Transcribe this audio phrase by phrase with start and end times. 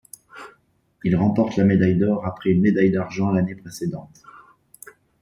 [1.03, 4.23] Il remporte la médaille d'or après une médaille d'argent l'année précédente.